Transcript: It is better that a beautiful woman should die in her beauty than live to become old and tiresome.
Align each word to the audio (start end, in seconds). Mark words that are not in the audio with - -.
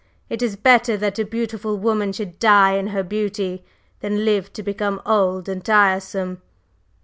It 0.31 0.41
is 0.41 0.55
better 0.55 0.97
that 0.97 1.19
a 1.19 1.23
beautiful 1.23 1.77
woman 1.77 2.11
should 2.11 2.39
die 2.39 2.71
in 2.73 2.87
her 2.87 3.03
beauty 3.03 3.63
than 3.99 4.25
live 4.25 4.51
to 4.53 4.63
become 4.63 4.99
old 5.05 5.47
and 5.47 5.63
tiresome. 5.63 6.41